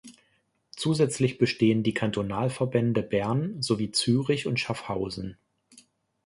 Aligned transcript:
Zusätzlich 0.71 1.37
bestehen 1.37 1.83
die 1.83 1.93
Kantonalverbände 1.93 3.03
Bern 3.03 3.61
sowie 3.61 3.91
Zürich 3.91 4.47
und 4.47 4.59
Schaffhausen. 4.59 5.37